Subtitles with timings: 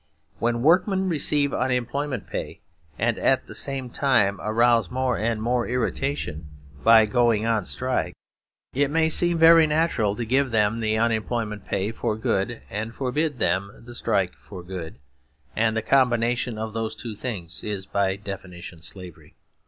[0.39, 2.61] When workmen receive unemployment pay,
[2.97, 6.49] and at the same time arouse more and more irritation
[6.83, 8.15] by going on strike,
[8.73, 13.37] it may seem very natural to give them the unemployment pay for good and forbid
[13.37, 14.97] them the strike for good;
[15.55, 19.35] and the combination of those two things is by definition slavery.